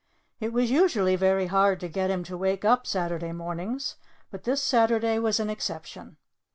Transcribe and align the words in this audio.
It 0.39 0.51
was 0.51 0.71
usually 0.71 1.15
very 1.15 1.45
hard 1.45 1.79
to 1.81 1.87
get 1.87 2.09
him 2.09 2.23
to 2.23 2.35
wake 2.35 2.65
up 2.65 2.87
Saturday 2.87 3.33
mornings, 3.33 3.97
but 4.31 4.45
this 4.45 4.63
Saturday 4.63 5.19
was 5.19 5.39
an 5.39 5.47
exception. 5.51 6.17